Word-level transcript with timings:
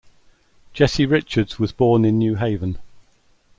Jesse 0.73 1.05
Richards 1.05 1.59
was 1.59 1.71
born 1.71 2.05
in 2.05 2.17
New 2.17 2.33
Haven. 2.33 2.79